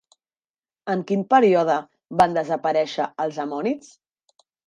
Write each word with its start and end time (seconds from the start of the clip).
En 0.93 1.03
quin 1.11 1.25
període 1.33 1.75
van 2.21 2.33
desaparèixer 2.39 3.07
els 3.27 3.39
ammonits? 3.47 3.93